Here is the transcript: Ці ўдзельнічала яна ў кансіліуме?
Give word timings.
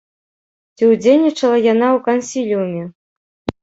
Ці 0.75 0.83
ўдзельнічала 0.93 1.63
яна 1.73 1.87
ў 1.97 1.99
кансіліуме? 2.11 2.83